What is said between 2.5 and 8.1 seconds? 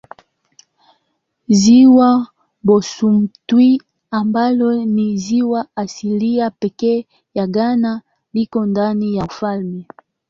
Bosumtwi ambalo ni ziwa asilia pekee ya Ghana